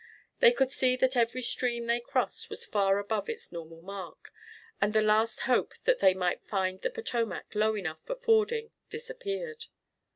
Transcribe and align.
They 0.39 0.51
could 0.51 0.71
see 0.71 0.95
that 0.95 1.15
every 1.15 1.43
stream 1.43 1.85
they 1.85 1.99
crossed 1.99 2.49
was 2.49 2.65
far 2.65 2.97
above 2.97 3.29
its 3.29 3.51
normal 3.51 3.83
mark, 3.83 4.33
and 4.81 4.93
the 4.95 5.01
last 5.03 5.41
hope 5.41 5.75
that 5.83 5.99
they 5.99 6.15
might 6.15 6.41
find 6.47 6.81
the 6.81 6.89
Potomac 6.89 7.53
low 7.53 7.75
enough 7.75 7.99
for 8.07 8.15
fording 8.15 8.71
disappeared. 8.89 9.67